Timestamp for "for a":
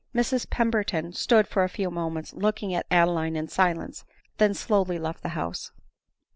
1.47-1.69